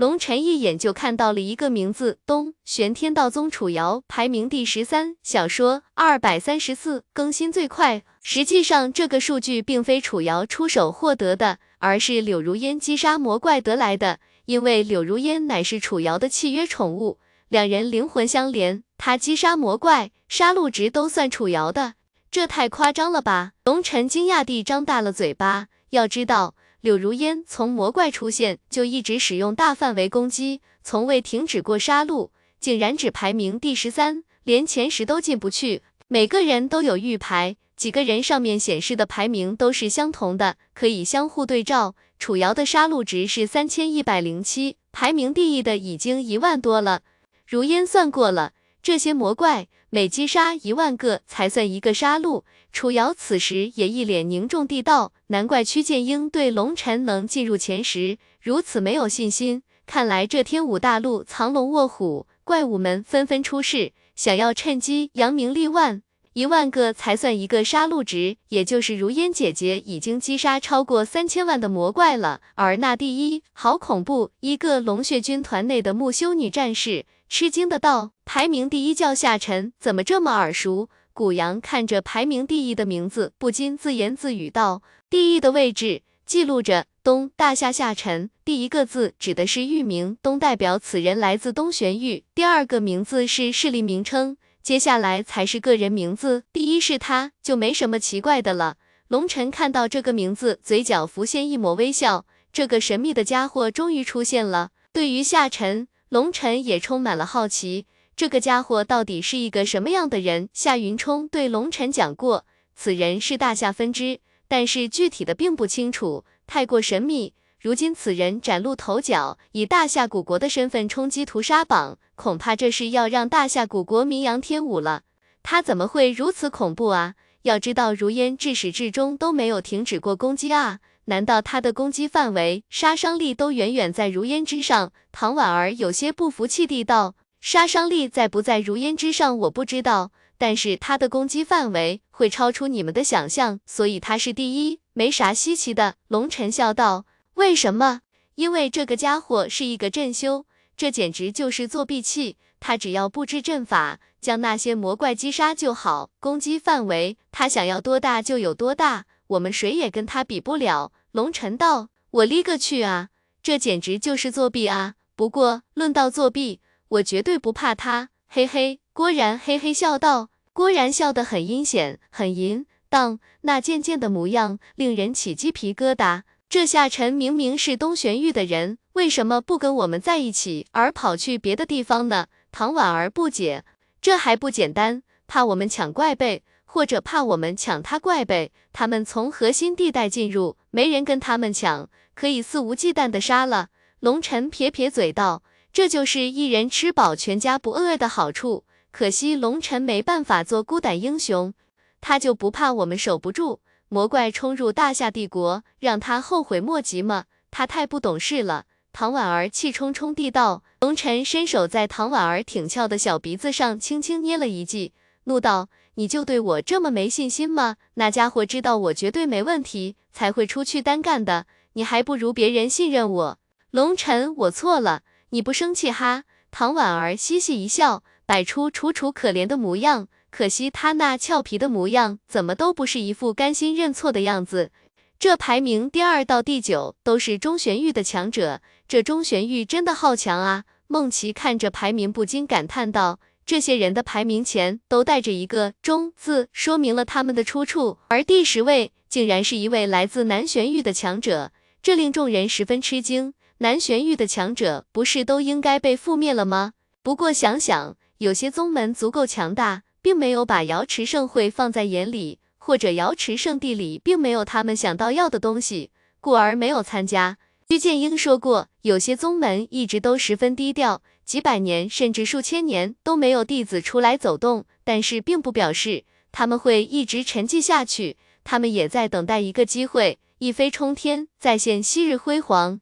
[0.00, 8.02] 龙晨一眼就看到了一个名字——东玄天道宗楚瑶，排名第十三，小说二百三十四，更新最快。
[8.22, 14.20] 实际上，这个数据并非楚瑶出手获得的，而是柳如烟击杀魔怪得来的。
[14.46, 17.18] 因为柳如烟乃是楚瑶的契约宠物，
[17.50, 21.96] 两人灵魂相连，他击杀魔怪，杀戮值都算楚瑶的，
[22.30, 23.52] 这太夸张了吧？
[23.64, 26.54] 龙晨惊讶地张大了嘴巴，要知道。
[26.80, 35.82] 柳如烟从魔怪出现就一直使用大范围攻击，从未停止过杀戮，竟然只排名第十三，连前十都进不去。
[36.08, 41.94] 每个人都有玉牌，几个人上面显示的排名都是相同的，可以相互对照。
[42.18, 47.02] 楚瑶的杀戮值是三千一百零七，排名第一的已经一万多了。
[47.46, 48.52] 如烟算过了，
[48.82, 52.42] 这些魔怪每击杀一万个才算一个杀戮。
[52.72, 66.02] 楚瑶此时也一脸凝重地道：“难怪屈剑英对龙晨能进入前十如此没有信心，看来这天武大陆藏龙卧虎，怪物们纷纷出世，想要趁机扬名立万。
[66.32, 72.40] 一万个才算一个杀戮值，也就是如烟姐姐已经击杀超过三千万的魔怪了。
[72.54, 74.30] 而那第一，好恐怖！
[74.38, 80.88] 一个龙血军团内的木修女战士吃惊的道：排名第一叫夏晨，怎么这么耳熟？
[81.12, 92.22] 古阳看着排名第一的名字，不禁自言自语道：“第一的位置记录着东大夏夏沉，第一个字指的是域名，东代表此人来自东玄域。
[92.32, 96.44] 第二个名字是势力名称，接下来才是个人名字。
[96.52, 98.76] 第一是他，就没什么奇怪的了。”
[99.08, 102.24] 龙晨看到这个名字，嘴角浮现一抹微笑。
[102.52, 104.70] 这个神秘的家伙终于出现了。
[104.92, 107.86] 对于夏晨，龙晨也充满了好奇。
[108.20, 110.50] 这个家伙到底是一个什么样的人？
[110.52, 117.32] 夏云冲对龙晨讲过，此人是大夏分支，但是具体的并不清楚，太过神秘。
[117.58, 125.04] 如今此人崭露头角，以大夏古国的身份冲击屠杀榜，恐怕这是要让大夏古国名扬天武了。
[125.42, 127.14] 他怎么会如此恐怖啊？
[127.44, 134.92] 要知道如烟至始至终都没有停止过攻击啊，难道他的攻击范围、杀伤力都远远在如烟之上？
[135.10, 137.14] 唐婉儿有些不服气地道。
[137.40, 145.94] 杀伤力在不在如烟之上，我不知道，但是他的攻击范围会超出你们的想象，所以他是第一，没啥稀奇的。
[146.08, 148.02] 龙晨笑道：“为什么？
[148.34, 150.44] 因为这个家伙是一个阵修，
[150.76, 152.36] 这简直就是作弊器。
[152.60, 156.10] 他只要布置阵法，将那些魔怪击杀就好。
[156.20, 163.08] 攻击范围，他想要多大就有多大，我们谁也跟他比不了。”龙晨道：“我勒个去啊，
[163.42, 164.96] 这简直就是作弊啊！
[165.16, 168.80] 不过论到作弊。”我绝对不怕他，嘿嘿。
[168.92, 176.22] 郭然嘿嘿笑道，郭然笑得很阴险，很淫荡，那贱贱的模样令人起鸡皮疙瘩。
[176.48, 182.26] 这夏晨明明是东玄域的人，为什么不跟我们在一起，而跑去别的地方呢？
[182.50, 183.64] 唐婉儿不解，
[184.02, 188.50] 这还不简单，怕我们抢怪贝，或者怕我们抢他怪贝？
[188.72, 193.68] 他们从核心地带进入，没人跟他们抢，可以肆无忌惮的杀了。
[194.00, 195.44] 龙晨撇撇嘴道。
[195.72, 201.54] 这就是一人吃饱全家不饿的好处，可惜龙尘没办法做孤胆英雄，
[202.00, 207.26] 他就不怕我们守不住，魔怪冲入大夏帝国，让他后悔莫及吗？
[207.50, 208.66] 他太不懂事了。
[208.92, 210.64] 唐婉儿气冲冲地道。
[210.80, 214.94] 龙尘伸手在唐婉儿挺翘的小鼻子上轻轻捏了一记，
[215.24, 217.76] 怒道：“你就对我这么没信心吗？
[217.94, 223.38] 那家伙知道我绝对没问题，才会出去单干的，你还不如别人信任我。”
[223.70, 225.02] 龙尘，我错了。
[225.30, 226.24] 你不生气哈？
[226.50, 230.08] 唐婉儿嘻嘻一笑，摆出楚楚可怜的模样。
[230.30, 234.70] 可惜她那俏皮的模样，怎么都不是一副甘心认错的样子。
[235.18, 240.64] 这排名第二到第九都是中玄域的强者，这中玄域真的好强啊！
[240.88, 247.98] 梦琪看着排名，不禁感叹道：这些人的排名前都带着一个中字，说明了他们的出处。
[248.08, 253.34] 而第十位竟然是一位来自南玄域的强者，这令众人十分吃惊。
[253.62, 256.72] 南玄域的强者不是都应该被覆灭了吗？
[257.02, 265.90] 不过想想，有些宗门足够强大，并没有把瑶池盛会放在眼里，或者瑶池圣地里并没有他们想到要的东西，
[266.22, 267.36] 故而没有参加。
[267.68, 282.80] 居剑英说过，有些宗门一直都十分低调，几百年甚至数千年都没有弟子出来走动，但是并不表示他们会一直沉寂下去，他们也在等待一个机会，一飞冲天，再现昔日辉煌。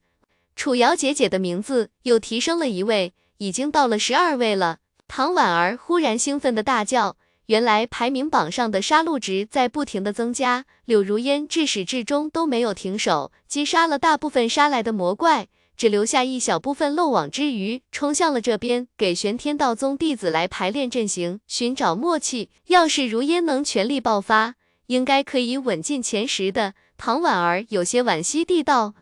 [0.59, 4.79] 楚瑶姐姐的名字又提升了一位，已经到了十二位了。
[5.07, 7.15] 唐婉儿忽然兴奋的大叫
[7.47, 15.47] ：“原来排名榜上的杀戮值在不停的增加，柳如烟至始至终都没有停手，击杀了大部分杀来的魔怪，
[15.77, 22.49] 只留下一小部分漏网之鱼，冲向了这边，给玄天道宗弟子来排练阵型，寻找默契。
[22.67, 24.55] 要是如烟能全力爆发，
[24.87, 26.73] 应该可以稳进前十的。
[26.97, 28.93] 唐婉儿有些惋惜地道：“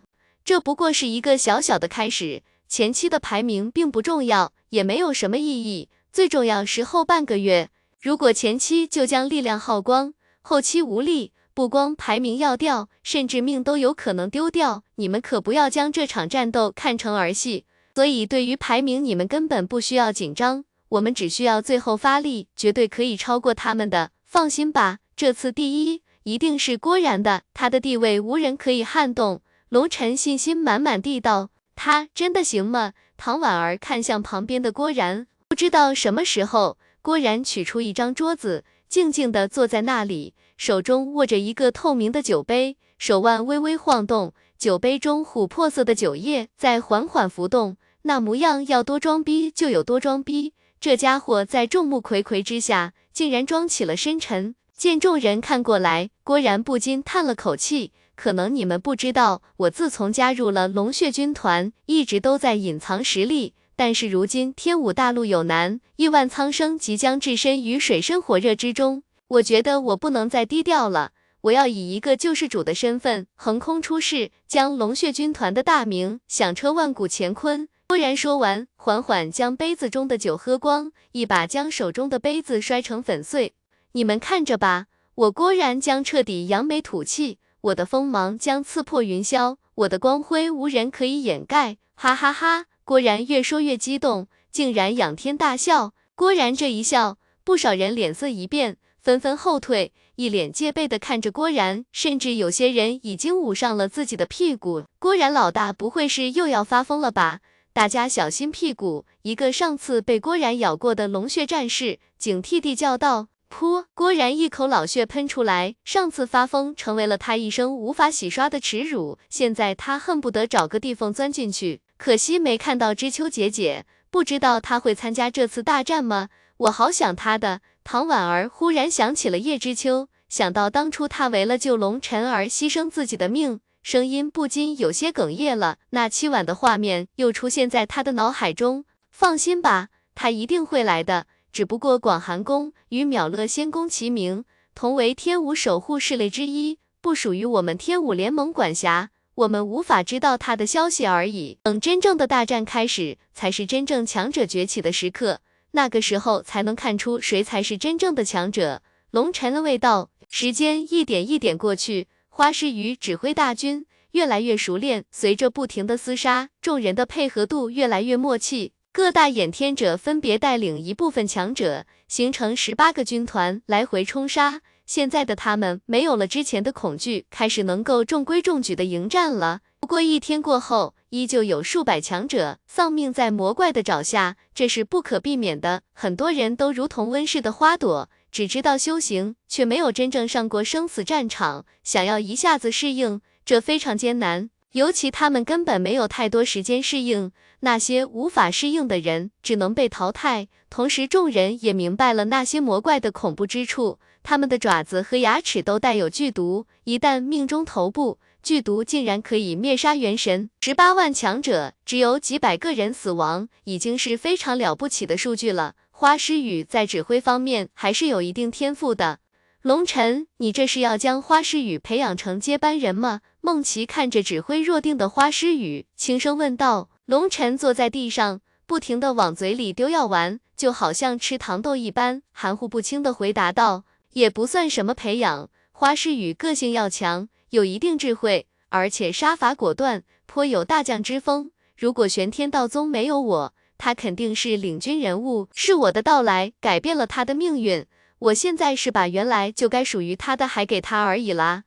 [0.47, 5.89] 这不过是一个小小的开始，前期的排名并不重要，也没有什么意义。
[6.13, 7.69] 最重要是后半个月，
[8.01, 14.83] 如果前期就将力量耗光，后期无力。”不光排名要掉，甚至命都有可能丢掉。
[14.95, 17.65] 你们可不要将这场战斗看成儿戏。
[17.95, 24.11] 所以对于排名，你们根本不需要紧张，我们只需要最后发力，绝对可以超过他们的。
[24.23, 29.41] 放心吧，这次第一一定是郭然的，他的地位无人可以撼动。
[29.69, 40.33] 龙晨信心满满地道：“他真的行吗？”唐婉儿看向旁边的郭然，不知道什么时候，郭然取出一张桌子，静静地坐在那里。
[40.55, 50.53] 手中握着一个透明的酒杯，手腕微微晃动，酒杯中琥珀色的酒液在缓缓浮动，那模样要多装逼就有多装逼。
[50.79, 54.55] 这家伙在众目睽睽之下，竟然装起了深沉。
[54.77, 57.91] 见众人看过来，郭然不禁叹了口气。
[58.17, 63.53] 可能你们不知道，我自从加入了龙血军团，一直都在隐藏实力。
[63.75, 69.03] 但是如今天武大陆有难，亿万苍生即将置身于水深火热之中。
[69.27, 71.11] 我觉得我不能再低调了，
[71.41, 77.69] 我要以一个救世主的身份横空出世，将龙血军团的大名响彻万古乾坤。
[77.89, 83.53] 忽然说完，缓缓将杯子中的酒喝光，一把将手中的杯子摔成粉碎。
[83.91, 87.37] 你们看着吧，我郭然将彻底扬眉吐气，
[87.67, 91.77] 我的锋芒将刺破云霄，我的光辉无人可以掩盖。
[91.95, 92.65] 哈哈哈！
[92.85, 95.93] 郭然越说越激动，竟然仰天大笑。
[96.15, 98.77] 郭然这一笑，不少人脸色一变。
[99.01, 104.83] 纷纷后退，一脸戒备的看着郭然，甚至有些人已经捂上了自己的屁股。
[104.99, 107.39] 郭然老大不会是又要发疯了吧？
[107.73, 109.05] 大家小心屁股！
[109.23, 113.27] 一个上次被郭然咬过的龙血战士警惕地叫道。
[113.49, 113.85] 噗！
[113.93, 115.75] 郭然一口老血喷出来。
[115.83, 121.81] 上次发疯成为了他一生无法洗刷的耻辱，现在他恨不得找个地缝钻进去。
[121.97, 126.29] 可惜没看到知秋姐姐，不知道她会参加这次大战吗？
[126.57, 127.61] 我好想她的。
[127.83, 135.77] 唐婉儿忽然想起了叶知秋，想到当初他为了救龙晨而牺牲自己的命，声音不禁有些哽咽了。
[135.91, 138.83] 那凄婉的画面又出现在他的脑海中。
[139.09, 141.27] 放心吧，他一定会来的。
[141.51, 144.45] 只不过广寒宫与淼乐仙宫齐名，
[144.75, 151.57] 同为天武守护势力之一，不属于我们天武联盟管辖，我们无法知道他的消息而已。
[151.63, 155.41] 等真正的大战开始，才是真正强者崛起的时刻。
[155.71, 158.81] 那个时候才能看出谁才是真正的强者。
[159.11, 165.05] 龙晨的味道，时间一点一点过去，花诗雨指挥大军越来越熟练。
[165.11, 168.73] 随着不停的厮杀，众人的配合度越来越默契。
[168.97, 174.61] 各大演天者分别带领一部分强者，形成十八个军团来回冲杀。
[174.87, 179.59] 现在的他们没有了之前的恐惧，开始能够中规中矩的迎战了。
[179.79, 185.83] 不过一天过后，依旧有数百强者丧命在魔怪的爪下，这是不可避免的。
[185.93, 191.67] 很多人都如同温室的花朵，只知道修行，却没有真正上过生死战场。
[191.83, 194.49] 想要一下子适应，这非常艰难。
[194.77, 197.31] 尤其他们根本没有太多时间适应。
[197.61, 200.47] 那些无法适应的人，只能被淘汰。
[200.69, 203.97] 同时，众人也明白了那些魔怪的恐怖之处。
[204.21, 210.51] 他们的爪子和牙齿都带有剧毒，一旦命中头部，剧毒竟然可以灭杀元神。
[210.61, 215.73] 十八万强者，只有几百个人死亡，已经是非常了不起的数据了。
[215.89, 219.17] 花诗雨在指挥方面还是有一定天赋的。
[219.63, 223.21] 龙尘，你这是要将花诗雨培养成接班人吗？
[223.47, 226.89] 梦琪看着指挥若定的花诗雨，轻声问道。
[227.05, 233.85] 龙尘坐在地上，不停地往嘴里丢药丸，就好像吃糖豆一般，含糊不清地回答道。
[234.11, 241.51] 也不算什么培养，花诗雨个性要强，有一定智慧，而且杀伐果断，颇有大将之风。
[241.77, 245.47] 如果玄天道宗没有我，他肯定是领军人物。
[245.53, 247.85] 是我的到来改变了他的命运，
[248.19, 251.63] 我现在是把原来就该属于他的还给他而已啦。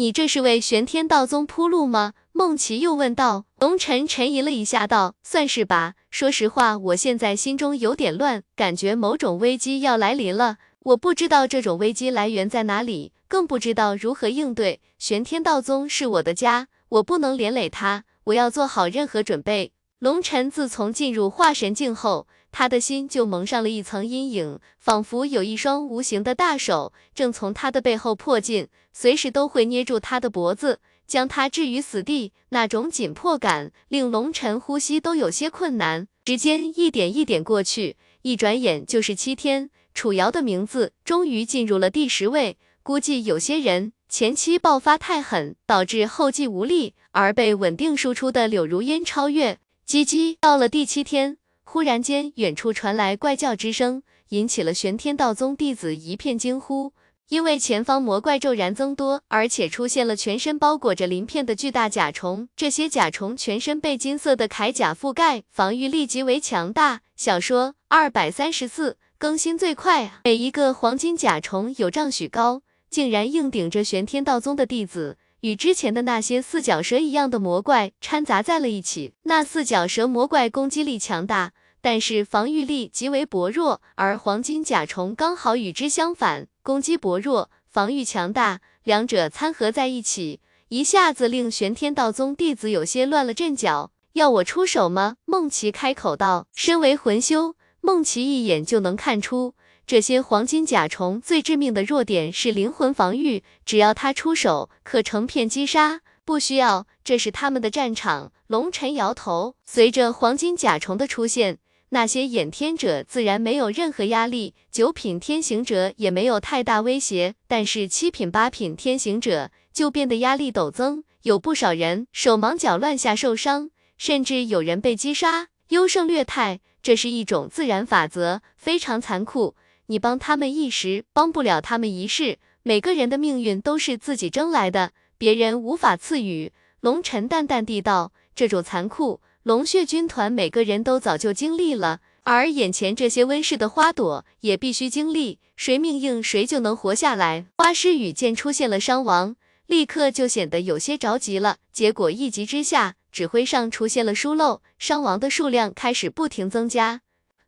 [0.00, 2.14] 你这是为玄天道宗铺路吗？
[2.32, 3.44] 梦琪又问道。
[3.58, 5.92] 龙晨沉吟了一下，道：算是吧。
[6.10, 10.56] 说实话，我现在心中有点乱，感觉某种危机要来临了。
[10.84, 14.80] 我不知道这种危机来源在哪里，更不知道如何应对。
[14.98, 19.72] 玄天道宗是我的家，我不能连累他，我要做好任何准备。
[19.98, 30.80] 龙尘自从进入化神境后，他的心就蒙上了一层阴影，仿佛有一双无形的大手正从他的背后迫近，随时都会捏住他的脖子。
[31.06, 36.06] 将他置于死地，那种紧迫感令龙晨呼吸都有些困难。
[36.26, 39.70] 时间一点一点过去，一转眼就是七天。
[39.92, 42.58] 楚瑶的名字终于进入了第十位。
[42.84, 49.58] 估计有些人前期爆发太狠，导致后继无力，而被稳定输出的柳如烟超越。
[49.84, 51.38] 叽叽，到了第七天，
[51.72, 56.92] 忽然间远处传来怪叫之声，引起了玄天道宗弟子一片惊呼。
[57.28, 62.48] 因为前方魔怪骤然增多，而且出现了全身包裹着鳞片的巨大甲虫。
[62.56, 67.02] 这些甲虫全身被金色的铠甲覆盖，防御力极为强大。
[67.14, 70.20] 小说二百三十四更新最快啊！
[70.24, 79.14] 每一个黄金甲虫有丈许高，竟然硬顶着玄天道宗的弟子，与之前的那些四脚蛇一样的魔怪掺杂在了一起。
[79.22, 81.52] 那四脚蛇魔怪攻击力强大。
[81.82, 93.92] 但是防御力极为薄弱，而黄金甲虫刚好与之相反，攻击薄弱，防御强大，两者参合在一起，一下子令玄天道宗弟子有些乱了阵脚。
[94.14, 95.16] 要我出手吗？
[95.24, 96.48] 梦琪开口道。
[96.54, 99.54] 身为魂修，梦琪一眼就能看出，
[99.86, 106.00] 这些黄金甲虫最致命的弱点是灵魂防御，只要他出手，可成片击杀。
[106.24, 108.32] 不需要，这是他们的战场。
[108.48, 109.54] 龙尘摇头。
[109.64, 111.58] 随着黄金甲虫的出现。
[111.92, 125.48] 那些演天者自然没有任何压力，九品天行者也没有太大威胁，但是七品八品天行者就变得压力陡增，有不少人手忙脚乱下受伤，甚至有人被击杀。
[125.70, 129.56] 优胜劣汰，这是一种自然法则，非常残酷。
[129.86, 132.38] 你帮他们一时，帮不了他们一世。
[132.62, 136.52] 每个人的命运都是自己争来的，别人无法赐予。
[136.80, 139.20] 龙尘淡淡地道：“这种残酷。”
[139.50, 147.46] 龙血军团每个人都早就经历了，而眼前这些温室的花朵也必须经历，谁命硬谁就能活下来。
[147.58, 149.34] 花诗雨见出现了伤亡，
[149.66, 151.56] 立刻就显得有些着急了。
[151.72, 157.00] 结果一急之下，指挥上出现了疏漏，伤亡的数量开始不停增加。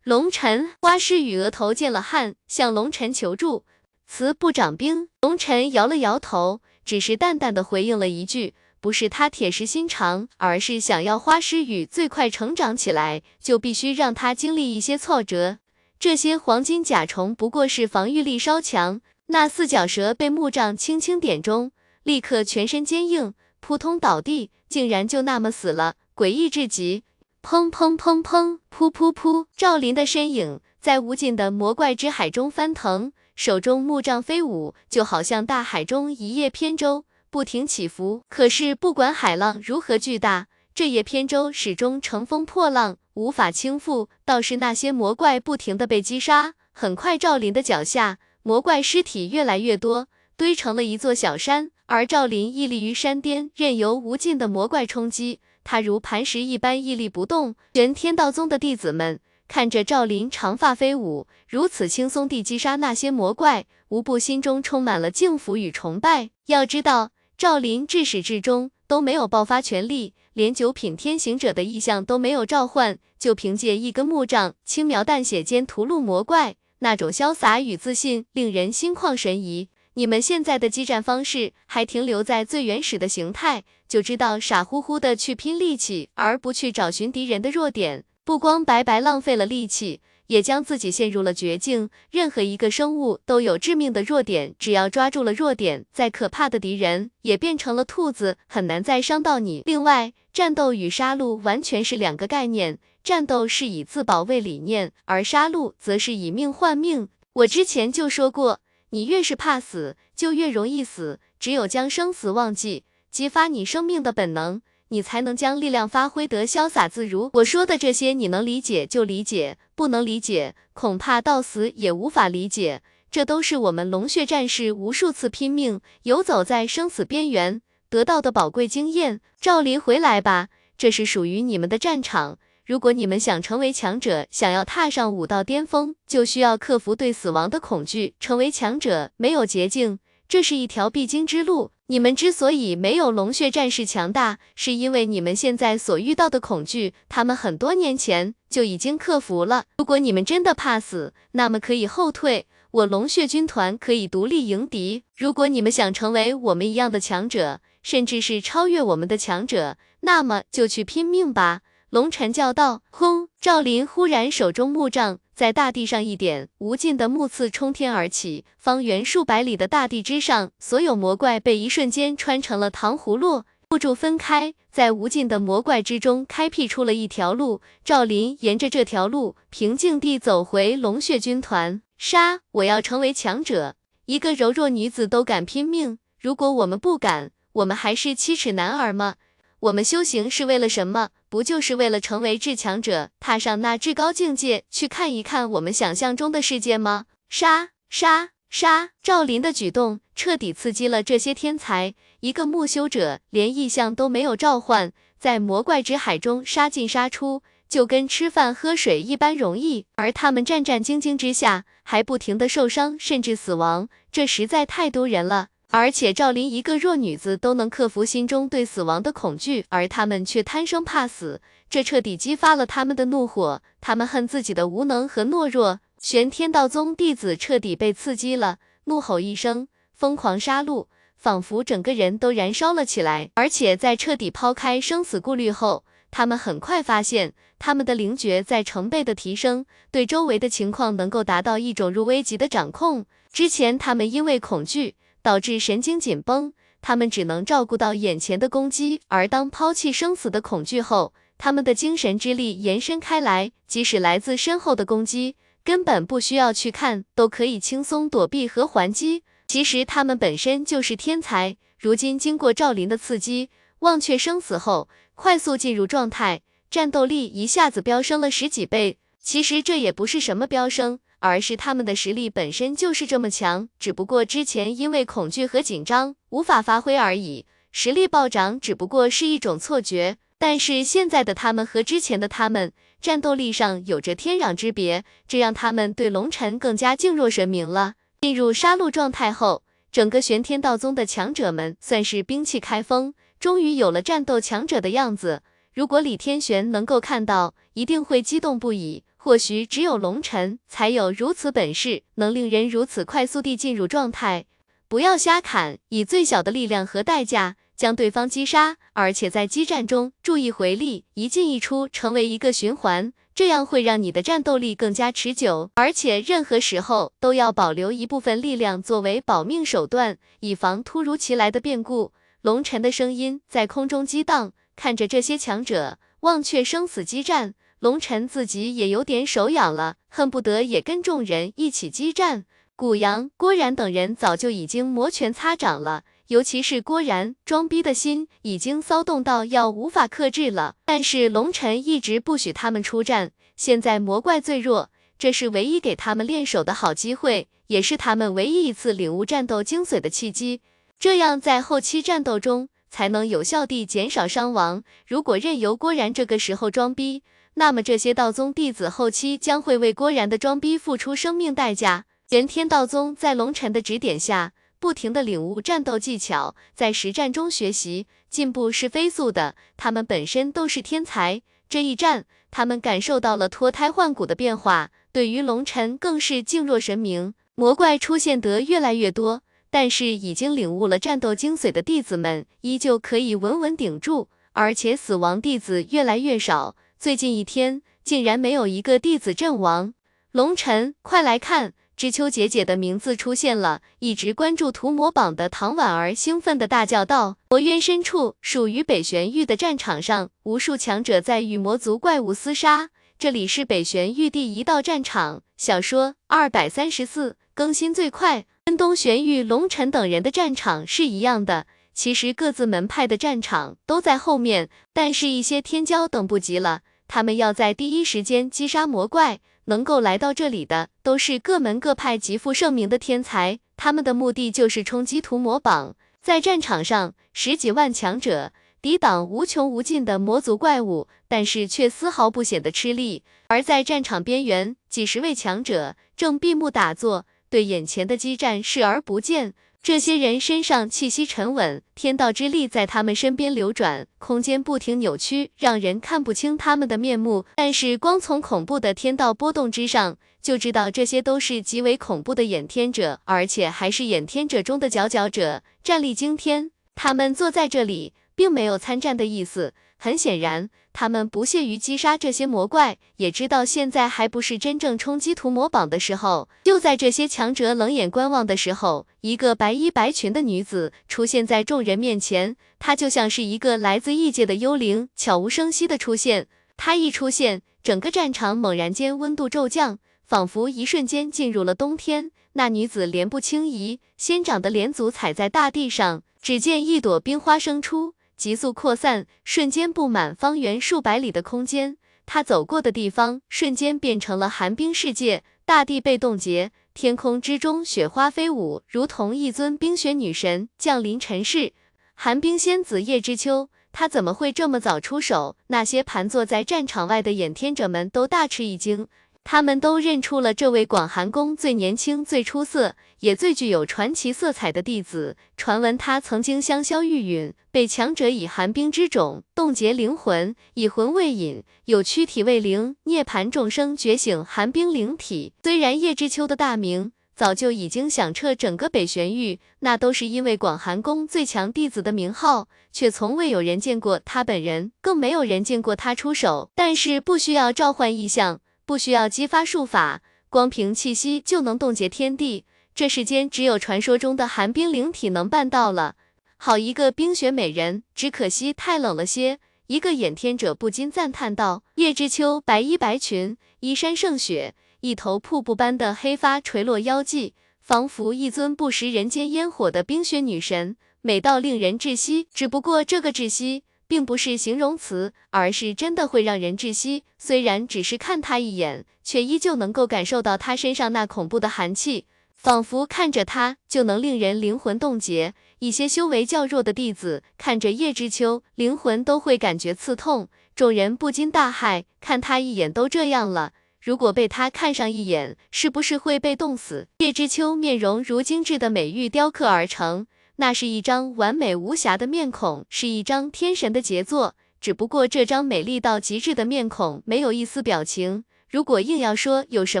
[0.02, 3.64] 龙尘，花诗雨额头见了汗，向龙尘求助，
[4.08, 5.08] 慈不掌兵。
[5.20, 8.54] 龙尘摇了摇头，只是淡淡的回应了一句。
[8.82, 15.58] 不是他铁石心肠，而是想要花诗雨最快成长起来，就必须让他经历一些挫折。
[16.00, 21.70] 这些黄金甲虫不过是防御力稍强，那四脚蛇被木杖轻轻点中，
[22.02, 27.04] 立刻全身坚硬，扑通倒地，竟然就那么死了，诡异至极。
[27.40, 37.04] 砰砰砰砰，噗噗噗，赵林的身影在无尽的魔怪之海中翻腾，手中木杖飞舞，就好像大海中一叶扁舟。
[37.32, 44.08] 不停起伏，可是不管海浪如何巨大，这叶扁舟始终乘风破浪，无法倾覆。
[44.26, 51.70] 倒是那些魔怪不停地被击杀，很快赵林的脚下魔怪尸体越来越多，堆成了一座小山。
[51.86, 57.54] 而赵林屹立于山巅，任由无尽的魔怪冲击，他如磐石一般屹立不动。
[57.72, 66.28] 玄天道宗的弟子们看着赵林长发飞舞，如此轻松地击杀那些魔怪，无不心中充满了敬服与崇拜。
[66.44, 67.12] 要知道。
[67.42, 79.68] 赵林至始至终都没有爆发全力，连九品天行者的意象都没有召唤，就凭借一根木杖轻描淡写间屠戮魔怪，那种潇洒与自信令人心旷神怡。
[79.94, 90.00] 你们现在的激战方式还停留在最原始的形态，就知道傻乎乎的去拼力气，而不去找寻敌人的弱点，不光白白浪费了力气。
[90.26, 91.90] 也将自己陷入了绝境。
[92.10, 99.62] 任何一个生物都有致命的弱点，只要抓住了弱点，再可怕的敌人也变成了兔子，很难再伤到你。
[99.66, 107.08] 另外，战斗与杀戮完全是两个概念，战斗是以自保为理念，而杀戮则是以命换命。
[107.34, 108.60] 我之前就说过，
[108.90, 111.18] 你越是怕死，就越容易死。
[111.40, 114.62] 只有将生死忘记，激发你生命的本能。
[114.92, 117.30] 你才能将力量发挥得潇洒自如。
[117.32, 122.82] 我说的这些，你能理解就理解，不能理解，恐怕到死也无法理解。
[123.10, 129.22] 这都是我们龙血战士无数次拼命游走在生死边缘得到的宝贵经验。
[129.40, 132.38] 赵林，回来吧，这是属于你们的战场。
[132.66, 138.14] 如果你们想成为强者，想要踏上武道巅峰，就需要克服对死亡的恐惧。
[138.20, 141.70] 成为强者没有捷径，这是一条必经之路。
[141.92, 149.66] 你们之所以没有龙血战士强大，是因为你们现在所遇到的恐惧，他们很多年前就已经克服了。
[149.76, 155.04] 如果你们真的怕死，那么可以后退，我龙血军团可以独立迎敌。
[155.14, 161.60] 如果你们想成为我们一样的强者，甚至是超越我们的强者，那么就去拼命吧。
[161.90, 173.44] 龙晨叫道：“轰！”赵林忽然手中木杖在大地上一点，无尽的木刺冲天而起，方圆数百里的大地之上，所有魔怪被一瞬间穿成了糖葫芦。
[173.68, 177.62] 不住分开，在无尽的魔怪之中开辟出了一条路。
[177.82, 181.80] 赵林沿着这条路平静地走回龙血军团。
[181.96, 182.40] 杀！
[182.50, 183.76] 我要成为强者。
[184.04, 189.14] 一个柔弱女子都敢拼命，如果我们不敢，我们还是七尺男儿吗？
[189.62, 191.10] 我们修行是为了什么？
[191.28, 197.04] 不就是为了成为至强者，踏上那至高境界，去看一看我们想象中的世界吗？
[197.30, 197.68] 杀！
[197.88, 198.30] 杀！
[198.50, 198.90] 杀！
[199.00, 201.94] 赵林的举动彻底刺激了这些天才。
[202.18, 207.44] 一个木修者连异象都没有召唤，在魔怪之海中杀进杀出。
[207.68, 215.48] 就跟吃饭喝水一般容易，而他们战战兢兢之下，还不停的受伤，甚至死亡，这实在太多人了。
[215.74, 223.62] 而且赵琳一个弱女子都能克服心中对死亡的恐惧，而他们却贪生怕死，这彻底激发了他们的怒火。
[223.80, 225.80] 他们恨自己的无能和懦弱。
[225.98, 233.30] 玄天道宗弟子彻底被刺激了，怒吼一声，疯狂杀戮，仿佛整个人都燃烧了起来。
[233.32, 243.06] 而且在彻底抛开生死顾虑后，他们很快发现，他们的灵觉在成倍的提升，对周围的情况能够达到一种入危级的掌控。
[243.32, 259.22] 之前他们因为恐惧导致神经紧绷，他们只能照顾到眼前的攻击，而当抛弃生死的恐惧后，他们的精神之力延伸开来，即使来自身后的攻击，根本不需要去看，都可以轻松躲避和还击。
[259.46, 263.50] 其实他们本身就是天才，如今经过赵林的刺激，
[263.80, 264.88] 忘却生死后。
[265.14, 268.98] 快速进入状态，战斗力一下子飙升了十几倍。
[269.22, 277.46] 其实这也不是什么飙升，而是他们的实力本身就是这么强，只不过之前因为恐惧和紧张无法发挥而已。
[277.70, 287.94] 实力暴涨只不过是一种错觉，但是现在的他们和之前的他们战斗力上有着天壤之别，这让他们对龙尘更加敬若神明了。
[288.20, 289.62] 进入杀戮状态后，
[289.92, 293.14] 整个玄天道宗的强者们算是兵器开封。
[293.38, 299.04] 终于有了战斗强者的样子，如果李天玄能够看到，一定会激动不已。
[299.24, 304.46] 或许只有龙尘才有如此本事，能令人如此快速地进入状态。
[304.88, 315.70] 不要瞎砍，以最小的力量和代价将对方击杀，而且在激战中注意回力，一进一出，成为一个循环，这样会让你的战斗力更加持久。
[315.76, 322.12] 而且任何时候都要保留一部分力量作为保命手段，以防突如其来的变故。
[322.40, 332.44] 龙尘的声音在空中激荡，看着这些强者忘却生死激战，龙尘自己也有点手痒了，恨不得也跟众人一起激战。
[332.76, 340.76] 古阳、郭然等人早就已经摩拳擦掌了，尤其是郭然，装逼的心已经骚动到要无法克制了。
[340.84, 350.60] 但是龙尘一直不许他们出战，现在魔怪最弱，这是唯一给他们练手的好机会，也是他们唯一一次领悟战斗精髓的契机。
[351.00, 354.84] 这样在后期战斗中才能有效地减少伤亡。
[355.04, 362.06] 如果任由郭然这个时候装逼，那么这些道宗弟子后期将会为郭然的装逼付出生命代价。
[362.28, 369.54] 玄天道宗在龙尘的指点下，不停地领悟战斗技巧，在实战中学习进步是飞速的。
[369.76, 377.34] 他们本身都是天才，这一战他们感受到了脱胎换骨的变化，对于龙尘更是敬若神明。
[377.54, 379.42] 魔怪出现得越来越多。
[379.70, 386.76] 但是已经领悟了战斗精髓的弟子们，依旧可以稳稳顶住，而且死亡弟子越来越少。
[387.02, 389.92] 最近一天，竟然没有一个弟子阵亡。
[390.30, 393.82] 龙尘，快来看，知秋姐姐的名字出现了！
[393.98, 402.90] 一直关注屠魔榜的唐婉儿兴奋的大叫道：“魔渊深处，属于北玄域的战场上，无数强者在与魔族怪物厮杀。
[403.18, 408.46] 这里是北玄域第一道战场。”小说二百三十四更新最快。
[408.66, 416.82] 跟东玄域龙尘等人的战场是一样的，其实各自门派的战场都在后面，但是一些天骄等不及了，
[417.14, 437.26] 他们要在第一时间击杀魔怪，能够来到这里的都是各门各派极负盛名的天才，他们的目的就是冲击屠魔榜，在战场上十几万强者抵挡无穷无尽的魔族怪物，但是却丝毫不显得吃力，而在战场边缘，几十位强者正闭目打坐。
[437.50, 447.44] 对眼前的激战视而不见，这些人身上气息沉稳，天道之力在他们身边流转，空间不停扭曲，让人看不清他们的面目。
[447.56, 456.70] 但是光从恐怖的天道波动之上，就知道这些都是极为恐怖的衍天者，而且还是衍天者中的佼佼者，战力惊天。
[456.94, 459.74] 他们坐在这里，并没有参战的意思。
[460.04, 466.48] 很显然，他们不屑于击杀这些魔怪，也知道现在还不是真正冲击屠魔榜的时候。
[466.64, 476.48] 就在这些强者冷眼观望的时候，一个白衣白裙的女子出现在众人面前，她就像是一个来自异界的幽灵，悄无声息的出现。
[476.76, 482.32] 她一出现，整个战场猛然间温度骤降，仿佛一瞬间进入了冬天。
[482.54, 488.14] 那女子莲步轻移，仙长的莲足踩在大地上，只见一朵冰花生出。
[488.42, 491.96] 急速扩散，瞬间布满方圆数百里的空间。
[492.26, 501.72] 他走过的地方，瞬间变成了寒冰世界，大地被冻结，天空之中雪花飞舞，如同一尊冰雪女神降临尘世。
[502.14, 505.54] 寒冰仙子叶知秋，他怎么会这么早出手？
[505.68, 509.06] 那些盘坐在战场外的眼天者们都大吃一惊。
[509.44, 515.36] 他们都认出了这位广寒宫最年轻、最出色，也最具有传奇色彩的弟子。
[515.56, 525.52] 传闻他曾经香消玉殒，被强者以寒冰之种冻结灵魂，以魂未隐，有躯体未灵，涅槃众生觉醒寒冰灵体。
[525.62, 536.70] 虽然叶知秋的大名早就已经响彻整个北玄域，那都是因为广寒宫最强弟子的名号，却从未有人见过他本人，更没有人见过他出手。
[536.74, 538.60] 但是不需要召唤异象。
[538.92, 546.16] 不需要激发术法，光凭气息就能冻结天地，这世间只有传说中的寒冰灵体能办到了。
[546.58, 549.60] 好一个冰雪美人，只可惜太冷了些。
[549.86, 562.46] 一个眼天者不禁赞叹道：“叶知秋白衣白裙，衣衫胜雪，一头瀑布般的黑发垂落腰际，仿佛一尊不食人间烟火的冰雪女神，美到令人窒息。
[562.52, 567.24] 只不过这个窒息。”并不是形容词，而是真的会让人窒息。
[567.38, 575.54] 虽然只是看他一眼，却依旧能够感受到他身上那恐怖的寒气，仿佛看着他就能令人灵魂冻结。
[575.78, 580.50] 一些修为较弱的弟子看着叶知秋，灵魂都会感觉刺痛。
[580.76, 587.08] 众人不禁大骇，看他一眼都这样了，如果被他看上一眼，是不是会被冻死？
[587.20, 590.26] 叶知秋面容如精致的美玉雕刻而成。
[590.62, 594.54] 那是一张完美无瑕的面孔，是一张天神的杰作。
[594.80, 598.44] 只不过这张美丽到极致的面孔没有一丝表情。
[598.70, 600.00] 如果硬要说有什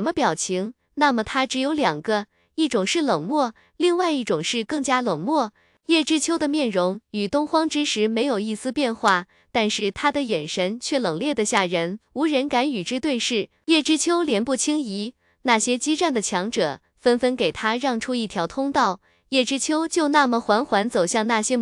[0.00, 5.50] 么表情，那么它只有两个，一种是冷漠，另外一种是更加冷漠。
[5.86, 13.48] 叶知秋的面容与东荒之时没有一丝变化，但是他的眼神却冷冽的吓人，无人敢与之对视。
[13.64, 19.00] 叶知秋莲步轻移，那些激战的强者纷纷给他让出一条通道。
[19.32, 21.60] 叶知秋就那么缓缓走向那些魔。